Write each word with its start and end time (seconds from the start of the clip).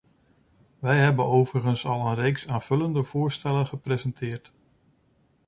Wij 0.79 0.99
hebben 0.99 1.25
overigens 1.25 1.85
al 1.85 2.07
een 2.07 2.15
reeks 2.15 2.47
aanvullende 2.47 3.03
voorstellen 3.03 3.67
gepresenteerd. 3.67 4.51